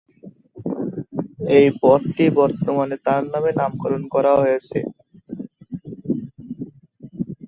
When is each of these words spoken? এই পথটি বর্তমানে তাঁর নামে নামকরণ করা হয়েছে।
এই 1.57 1.67
পথটি 1.81 2.25
বর্তমানে 2.39 2.95
তাঁর 3.05 3.23
নামে 3.33 3.51
নামকরণ 3.59 4.03
করা 4.13 4.33
হয়েছে। 4.41 4.79